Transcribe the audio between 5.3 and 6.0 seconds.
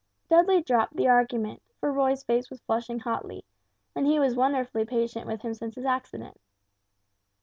him since his